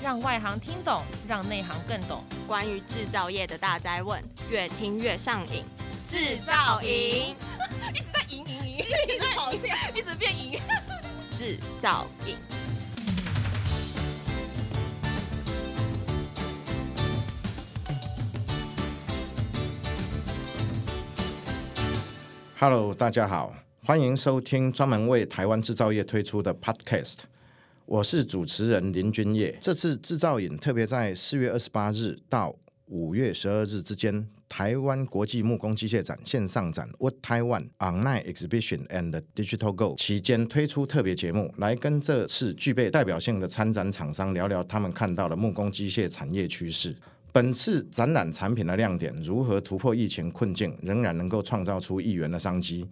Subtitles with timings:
[0.00, 2.22] 让外行听懂，让内行更懂。
[2.46, 5.64] 关于制造业的大灾问，越听越上瘾。
[6.06, 7.34] 制造营
[7.92, 10.60] 一直在赢赢赢，一直跑掉，一直变赢。
[11.36, 12.36] 制造营。
[22.56, 23.52] Hello，大家好，
[23.84, 27.16] 欢迎收听专门为台湾制造业推出的 Podcast。
[27.88, 29.56] 我是主持人林君业。
[29.62, 46.94] 这次制造影特别在四月二十八日到五月十二日之间，台湾国际木工机械展线上展 （What Taiwan Online Exhibition and Digital Go 期间推出特别节目，来跟这次具备代表性的参展厂商聊聊他们看到的木工机械产业趋势。
[47.32, 52.86] 本次展览产品的亮点，如何突破疫情困境，仍然能够创造出亿元的商机。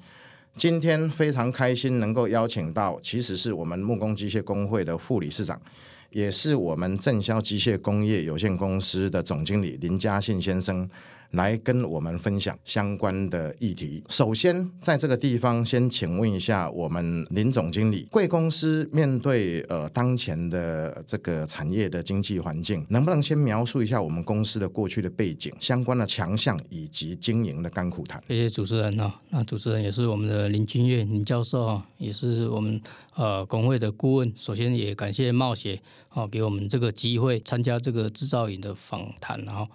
[0.56, 5.60] 今天非常开心能够邀请到，其实是我们木工机械工会的副理事长，
[6.09, 10.88] 也是我们正销机械工业有限公司的总经理林嘉信先生。
[11.32, 14.02] 来跟我们分享相关的议题。
[14.09, 28.23] 首先，在这个地方，先请问一下我们林总经理，贵公司面对呃当前的这个产业的经济环境，能不能先描述一下我们公司的过去的背景、相关的强项以及经营的甘苦谈？
[28.29, 32.80] 谢谢主持人啊，那主持人也是我们的林君月林教授啊，也是我们
[33.15, 34.33] 呃工会的顾问。
[34.37, 39.66] 首先也感谢冒险啊，给我们这个机会参加这个制造营的访谈，然后。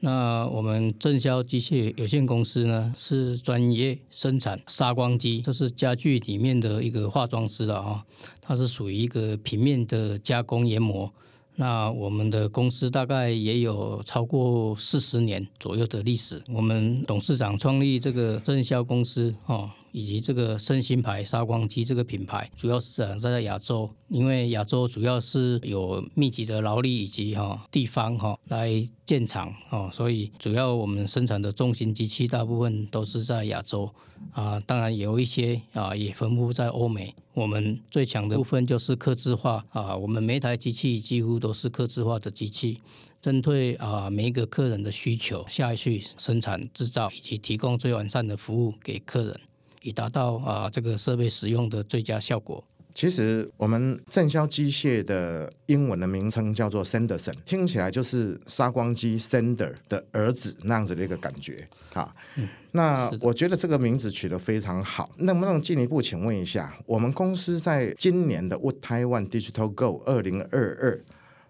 [0.00, 8.04] 那我们正销机械有限公司呢，是专业生产砂光机，这是家具里面的一个化妆师了啊，
[8.40, 11.12] 它是属于一个平面的加工研磨。
[11.56, 16.40] 那我们的公司大概也有超过四十年左右的历史。
[16.52, 19.68] 我们董事长创立这个正销公司哦。
[19.92, 33.90] 以及这个升新牌砂光机这个品牌，主要是在在亚洲，因为亚洲主要是有密集的劳力以及哈地方哈来建厂哦，所以主要我们生产的重型机器大部分都是在亚洲
[34.32, 37.14] 啊，当然有一些啊也分布在欧美。
[37.34, 42.78] 我们最强的部分就是客制化啊，我们每一台机器几乎都是客制化的机器，
[43.20, 49.40] 针对啊每一个客人的需求下去生产制造，以及提供最完善的服务给客人。
[49.88, 52.62] 以达到啊这个设备使用的最佳效果。
[52.94, 62.12] 其实我们正销机械的英文的名称叫做 Sanderson，听起来就是杀光机 Sander 的儿子那样子的一个感觉啊。
[62.34, 65.08] 嗯、那我觉得这个名字取得非常好。
[65.18, 71.00] 能不能进一步请问一下，我们公司在今年的 Wood Taiwan Digital Go 二零二二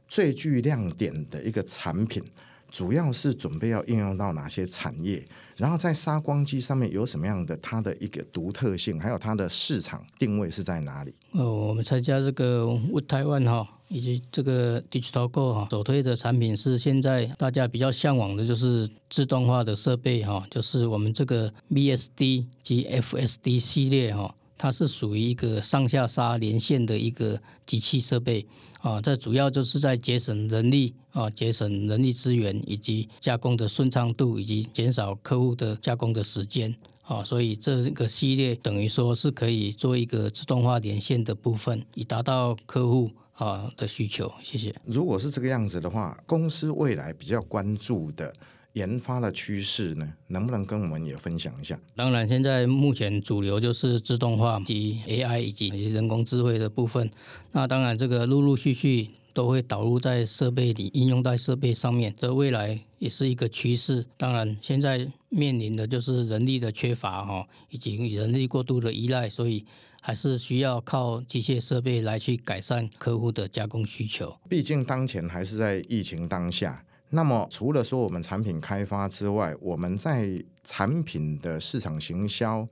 [0.06, 2.22] 最具亮点的一个产品，
[2.70, 5.24] 主要是准备要应用到哪些产业？
[5.58, 11.12] 然后在杀光机上面有什么样的它的一个独特性，还有它的市场定位是在哪里？
[11.32, 24.32] 哦，我们参加这个 Wood Taiwan 哈，以及这个 Digital Go 哈，首推的产品是现在大家比较向往的，就是自动化的设备哈，就是我们这个 VSD 及 FSD 系列哈。
[24.58, 28.44] 它是属于一个上下砂连线的一个机器设备
[28.80, 44.30] 啊，这主要就是在节省人力啊，节省人力资源以及加工的顺畅度，以及减少客户的加工的时间啊，所以这个系列等于说是可以做一个自动化连线的部分，以达到客户啊的需求。
[44.42, 44.74] 谢谢。
[44.84, 48.34] 如果是这个样子的话，公司未来比较关注的。
[48.78, 51.76] 研发的趋势呢，能不能跟我们也分享一下？
[51.96, 57.10] 当然，现在目前主流就是自动化及 AI 以及人工智慧的部分。
[57.50, 62.14] 那当然，这个陆陆续续都会导入在设备里，应用在设备上面。
[62.16, 64.06] 这未来也是一个趋势。
[64.16, 69.64] 当然，现在面临的就是人力的缺乏哈，以及人力过度的依赖，所以
[70.00, 74.36] 还是需要靠机械设备来去改善客户的加工需求。
[74.48, 76.84] 毕竟当前还是在疫情当下。
[77.10, 82.68] 那么，除了说我们产品开发之外，我们在产品的市场行销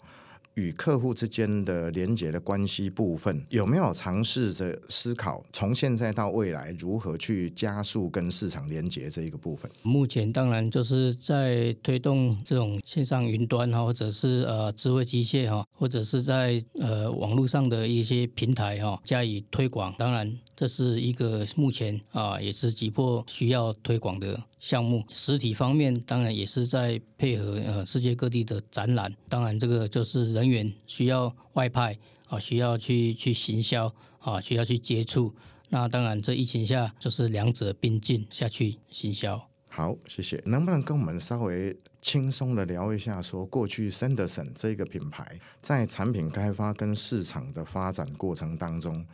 [0.55, 9.71] 与客户之间的连接的关系部分，有没有尝试着思考从现在到未来如何去加速跟市场连接这一个部分？
[9.83, 19.95] 目前当然就是在推动这种线上云端哈，或者是呃智慧机械哈，或者是在呃网络上的一些平台哈加以推广。
[19.97, 20.39] 当然。
[20.57, 25.05] 这是一个目前啊，也是急迫需要推广的项目。
[25.13, 29.15] 实体方面，当然也是在配合呃世界各地的展览。
[29.29, 31.97] 当然，这个就是人员需要外派
[32.29, 35.35] 啊，需要去去行销啊，需要去接触。
[35.69, 39.49] 那当然，这疫情下就是两者并进下去行销。
[39.77, 40.43] 好，谢谢。
[40.47, 49.05] 能不能跟我们稍微轻松的聊一下，说过去 Sanderson 这个品牌在产品开发跟市场的发展过程当中，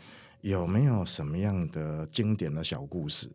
[0.41, 3.29] 有没有什么样的经典的小故事，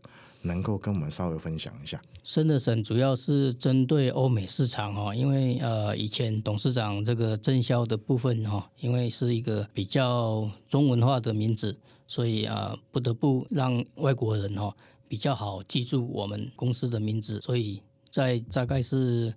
[0.43, 2.01] 能够跟我们稍微分享一下？
[2.23, 11.77] 森德森主要是针对欧美市场哦，因为呃以前董事长这个郑销的部分哈，因为是一个比较中文化的名字，
[12.07, 14.73] 所以啊不得不让外国人哈
[15.07, 19.33] 比较好记住我们公司的名字，所以在大概是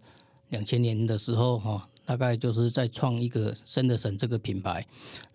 [0.49, 1.87] 两千年的时候哈。
[2.07, 4.85] 大概就是在创一个森德森这个品牌，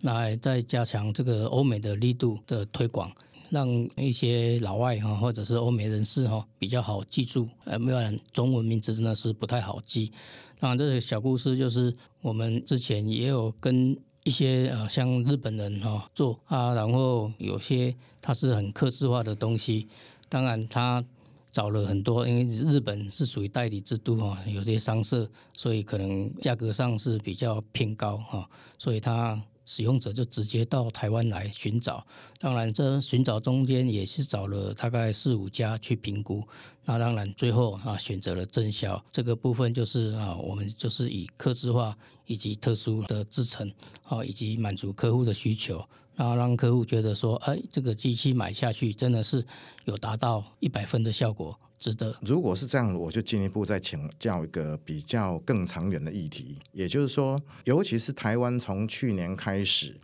[0.02, 3.10] 那再加强这个欧美的力度的推广，
[3.48, 3.66] 让
[3.96, 10.12] 一些老外哈或者是欧美人士哈比较好记住，呃，不然中文名字真的是不太好记。
[10.60, 19.88] 当然，这个小故事就是我们之前也有跟一些呃像日本人哈做啊，然后有些它是很客制化的东西，
[20.28, 21.04] 当然他。
[21.52, 28.46] 找了很多，因为日本是属于代理制度哈，有些商社，所以可能价格上是比较偏高哈，
[28.78, 32.06] 所以他使用者就直接到台湾来寻找。
[32.38, 36.46] 当然，这寻找中间也是找了大概四五家去评估，
[36.86, 41.94] 那当然最后啊选择了郑销这个部分，就是啊我们就是以客制化
[42.24, 43.70] 以及特殊的制成
[44.04, 45.84] 啊，以及满足客户的需求。
[46.14, 49.44] 然后让客户觉得说，哎，这个机器买下去真的是
[49.84, 52.16] 有达到一百分的效果，值得。
[52.22, 59.92] 如果是这样，我就进一步再请教一个比较更长远的议题，也就是说，尤其是台湾从去年开始，《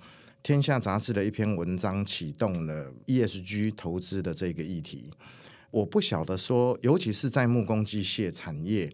[0.42, 5.10] 天下》杂志的一篇文章启动了 ESG 投资的这个议题。
[5.72, 8.88] 我不晓得说，尤其是在木工机械产业，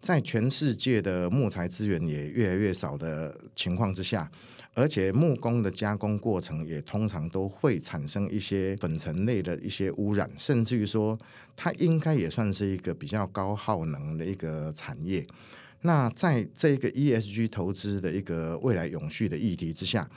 [0.00, 4.30] 在全世界的木材资源也越来越少的情况之下。
[4.76, 11.16] 而且木工的加工过程也通常都会产生一些粉尘类的一些污染，甚至于说
[11.54, 15.24] 它应该也算是一个比较高耗能的一个产业。
[15.82, 20.10] 那在这个 ESG 投资的一个未来永续的议题之下，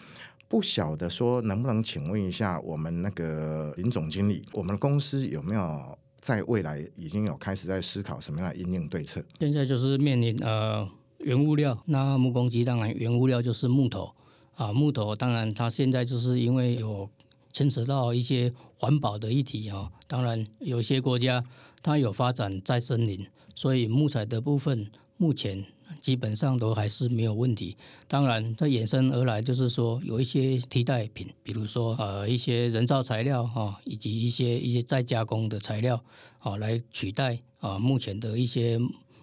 [0.47, 9.23] 不晓得说能不能请问一下我们那个林总经理，我们公司有没有在未来已经有开始在思考什么样的应用对策？
[9.39, 10.87] 现在就是面临呃
[11.19, 14.11] 原物料，那木工机当然原物料就是木头。
[14.55, 17.07] 啊，木头当然，它现在就是因为有
[17.53, 19.91] 牵扯到一些环保的议题啊。
[20.07, 21.43] 当然，有些国家
[21.83, 23.23] 它有发展再生林，
[23.53, 25.63] 所以木材的部分目前
[26.01, 27.75] 基本上都还是没有问题。
[28.07, 36.01] 当然，它衍生而来就是说有一些替代品，比如说呃一些人造材料哈，以及一些一些再加工的材料
[36.39, 38.79] 啊，来取代啊目前的一些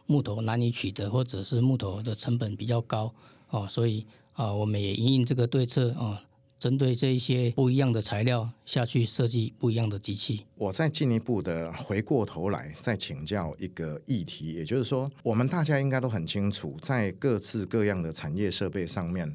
[0.06, 3.14] 木头难以取得，或者是木头的成本比较高
[3.48, 4.04] 啊，所以。
[4.34, 6.20] 啊，我们也应应这个对策啊，
[6.64, 10.46] 针对这一些不一样的材料下去设计不一样的机器。
[10.54, 19.30] 我再进一步的回过头来再请教一个议题，也就是说，我们大家应该都很清楚，在各式各样的产业设备上面，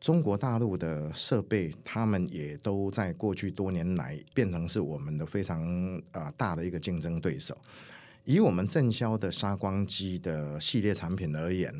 [0.00, 5.62] 中国大陆的设备，他们也都在过去多年来变成是我们的非常
[6.10, 7.56] 啊大的一个竞争对手。
[8.24, 11.72] 以我们正销的砂光机的系列产品而言。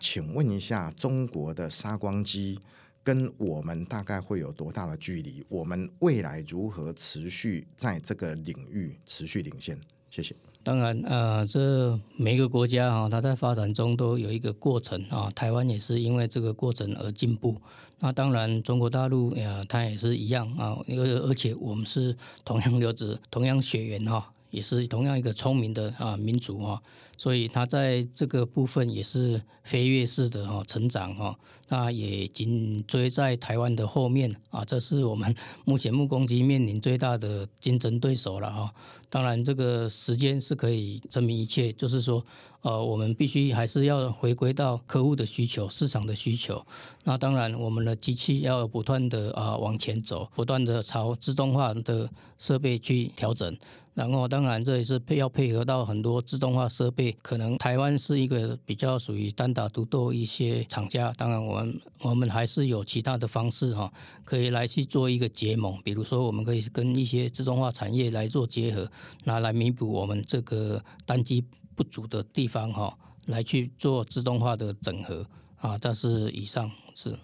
[0.00, 2.58] 请问一下，中国的砂光机
[3.04, 5.44] 跟我们大概会有多大的距离？
[5.48, 9.78] 我们未来如何持续在这个领域持续领先？
[10.10, 10.34] 谢谢。
[10.64, 15.28] 当然，呃，这每个国家哈，它在发展中都有一个过程啊。
[15.34, 17.60] 台湾也是因为这个过程而进步。
[17.98, 20.78] 那当然，中国大陆呀，它也是一样啊。
[20.86, 24.32] 而而且我们是同样流子、同样血缘哈。
[24.52, 26.80] 也是同样一个聪明的啊民族哈，
[27.16, 31.36] 所以他在这个部分也是飞跃式的哈成长哈，
[31.68, 35.34] 那也紧追在台湾的后面啊，这是我们
[35.64, 38.72] 目前木工机面临最大的竞争对手了哈。
[39.12, 42.24] 当然，这个时间是可以证明一切，就是说。
[42.62, 46.64] 呃，我们必须还是要回归到客户的需求、市场的需求。
[47.02, 53.58] 那当然，我们的机器要不断的啊往前走，不断的朝自动化的设备去调整。
[53.94, 57.14] 然后，当然这也是配要配合到很多自动化设备。
[57.20, 61.12] 可能台湾是一个比较属于单打独斗一些厂家。
[61.18, 63.92] 当然，我们我们还是有其他的方式哈，
[64.24, 65.76] 可以来去做一个结盟。
[65.82, 68.88] 比如说，我们可以跟一些自动化产业来做结合，
[69.24, 71.44] 拿来弥补我们这个单机。
[71.74, 72.94] 不足的地方哈，
[73.28, 75.76] 来去做自动化的整合啊。
[75.80, 77.18] 但是以上是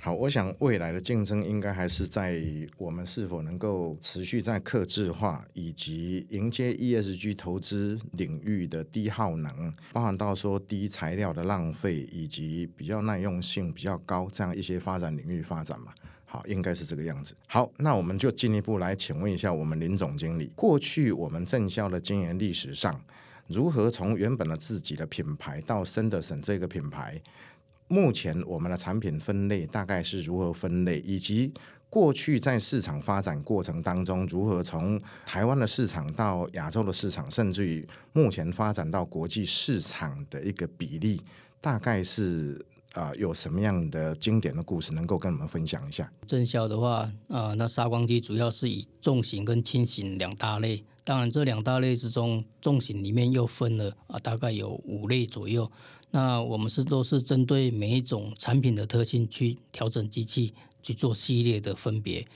[0.00, 2.40] 好，我想未来的竞争应该还是在
[2.78, 15.92] 我们是否能够持续在克制化以及迎接 ESG 投资领域的低耗能，包含到说低材料的浪费以及比较耐用性比较高这样一些发展领域发展嘛。
[16.26, 17.34] 好，应该是这个样子。
[17.46, 23.00] 好，那我们就进一步来请问一下我们林总经理，过去我们正销的经营历史上。
[23.46, 27.18] 如何从原本的自己的品牌到森德森这个品牌？
[27.86, 30.98] 目前我们的产品分类大概是如何分类？
[31.00, 31.54] 以及
[31.88, 41.22] 过去在市场发展过程当中，如何从台湾的市场到亚洲的市场，甚至于目前发展到国际市场的一个比例，
[41.60, 42.60] 大概是
[42.96, 46.10] 啊、有什么样的经典的故事能够跟我们分享一下？
[46.26, 50.82] 生肖的话，啊、那砂光机主要是以重型跟轻型两大类。
[51.04, 55.70] 当然，这两大类之中，重型里面又分了啊，大概有五类左右。
[56.10, 62.26] 那我们是都是针对每一种产品的特性去调整机器，去做系列的分别。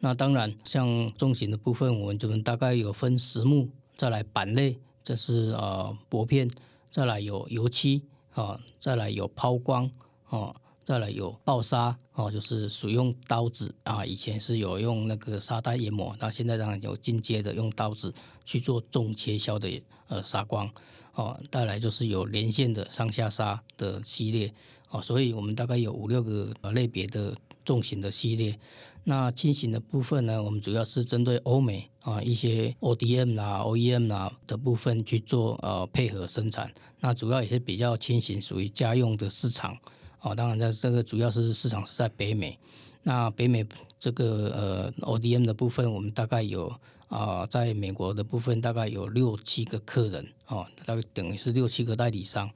[0.00, 6.48] 那当然，像重型的部分，我们就大概有分实木，再来板类，这是呃薄片，
[6.90, 8.02] 再来有油漆
[8.34, 9.90] 啊，再来有抛光
[10.30, 10.56] 哦。
[10.82, 18.12] 再来有爆砂哦，就是使用刀子啊，以前是有用那个砂带研磨，那现在当然有进阶的用刀子
[18.44, 20.68] 去做重切削的呃砂光
[21.14, 21.38] 哦。
[21.52, 24.52] 再来就是有连线的上下砂的系列
[24.88, 28.58] 哦，所以我们大概有五六个呃类别的重型的系列。
[29.04, 36.72] 那轻型的部分呢，我们主要是针对欧美啊一些 ODM 啊 OEM 啊的部分去做呃配合生产。
[36.98, 39.78] 那主要也是比较轻型，属于家用的市场。
[40.20, 42.58] 哦，当然，在这个主要是市场是在北美。
[43.02, 43.66] 那北美
[43.98, 46.70] 这个呃 ODM 的部分，我们大概有
[47.08, 52.48] 啊、在美国的部分大概有六七个客人哦，大概等于是六七个代理商。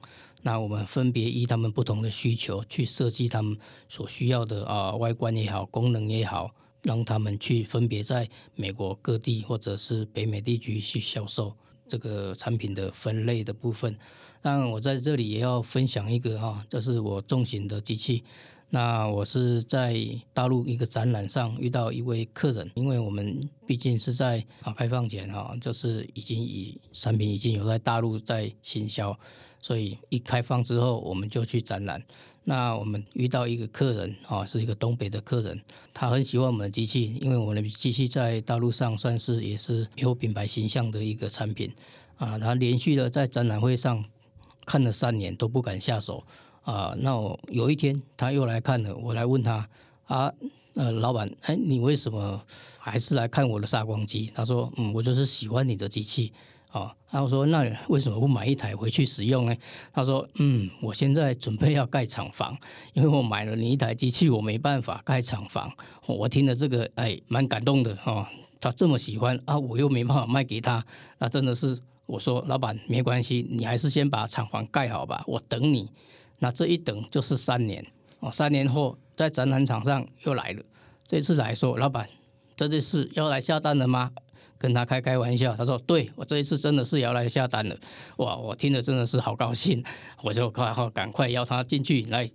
[0.43, 3.57] 那我们分别依他们不同的需求去设计他们
[3.89, 6.53] 所需要的啊、外观也好，功能也好，
[6.83, 11.55] 让他们去分别在美国各地或者是北美地区去销售。
[11.87, 13.95] 这个产品的分类的部分，
[14.41, 18.23] 那我在这里也要分享一个哈，这是我重型的机器。
[18.69, 19.95] 那我是在
[20.33, 29.17] 大陆一个展览上遇到一位客人，因为我们毕竟是在啊开放前哈，就是已经以产品已经有在大陆在行销。
[29.61, 32.03] 所以一开放之后，我们就去展览。
[32.47, 35.59] 那我们遇到一个客人啊，是一个东北的客人，
[35.91, 41.73] 他很喜欢我们的机器，因为我们的机器在大陆上算是也是有品牌形象的一个产品
[42.17, 42.37] 啊。
[42.37, 44.05] 他连续的在展览会上
[44.63, 46.23] 看了三年都不敢下手
[46.61, 46.95] 啊。
[46.99, 49.67] 那我有一天他又来看了，我来问他
[50.05, 50.31] 啊，
[50.75, 52.39] 呃，老板，哎，你为什么
[52.77, 54.29] 还是来看我的砂光机？
[54.35, 56.31] 他说，嗯，我就是喜欢你的机器。
[56.75, 59.55] 哦，然后说，那为什么不买一台回去使用呢？
[59.93, 62.55] 他说，嗯，我现在准备要盖厂房，
[62.91, 65.71] 因为我买了你一台机器，我没办法盖厂房。
[66.05, 68.27] 我听了这个，哎，蛮感动的哦。
[68.59, 70.85] 他这么喜欢啊，我又没办法卖给他，
[71.17, 75.89] 那真的是我说，老板没关系，你还是先把厂房盖好吧，我等你。
[76.39, 77.85] 那这一等就是三年
[78.19, 80.61] 哦，三年后在展览场上又来了，
[81.05, 82.05] 这次来说，老板，
[82.57, 84.11] 这次要来下单了吗？
[84.57, 87.77] 跟他开开玩笑，他说：“对，我这一次真的是要来下单了。”
[88.17, 89.83] 哇，我听了真的是好高兴，
[90.23, 92.27] 我就快好赶快邀他进去来。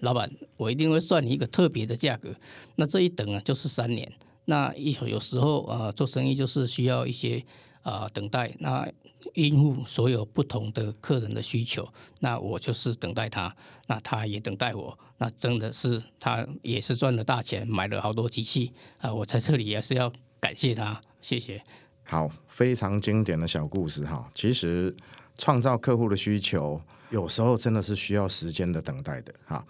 [0.00, 2.28] 老板，我一定会算你一个特别的价格。
[2.74, 4.10] 那这一等啊，就是三年。
[4.46, 7.40] 那一有时候啊、做生意就是需要一些
[7.82, 8.88] 啊、等待，那
[9.34, 11.88] 应付所有不同的客人的需求。
[12.18, 13.54] 那我就是等待他，
[13.86, 14.98] 那他也等待我。
[15.18, 21.00] 那真的是他也是赚了大钱，买了好多机器啊、我在这里也是要感谢他。
[21.22, 21.62] 谢谢。
[22.02, 24.30] 好，非常经典的小故事哈。
[24.34, 24.94] 其实
[25.38, 29.64] 创造客户的需求，有时候真的是需要时间的等待的哈。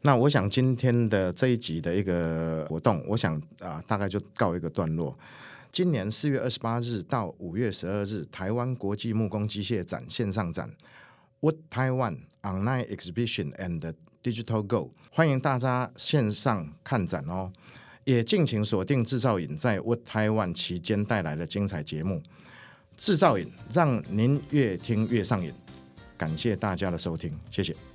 [0.00, 5.16] 那我想今天的这一集的一个活动，我想啊，大概就告一个段落。
[5.70, 10.70] 今年四月二十八日到五月十二日，台湾国际木工机械展线上展
[11.40, 17.52] ，Wood Taiwan Online Exhibition and Digital Go，欢迎大家线上看展哦。
[18.04, 22.22] 也敬请锁定制造瘾在 Wood Taiwan 期间带来的精彩节目，
[22.96, 25.52] 制造瘾让您越听越上瘾。
[26.16, 27.93] 感谢大家的收听，谢谢。